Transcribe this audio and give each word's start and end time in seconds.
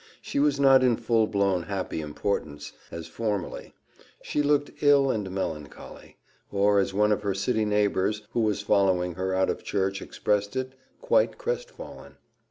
She 0.19 0.39
was 0.39 0.59
not 0.59 0.81
in 0.83 0.97
full 0.97 1.27
blown, 1.27 1.61
happy 1.61 2.01
importance, 2.01 2.73
as 2.89 3.05
formerly: 3.05 3.75
she 4.23 4.41
looked 4.41 4.71
ill 4.81 5.11
and 5.11 5.29
melancholy; 5.29 6.17
or, 6.51 6.79
as 6.79 6.91
one 6.91 7.11
of 7.11 7.21
her 7.21 7.35
city 7.35 7.65
neighbours, 7.65 8.23
who 8.31 8.39
was 8.39 8.61
following 8.63 9.13
her 9.13 9.35
out 9.35 9.51
of 9.51 9.63
church, 9.63 10.01
expressed 10.01 10.55
it, 10.55 10.73
quite 11.03 11.37
"crest 11.37 11.69
fallen." 11.69 12.17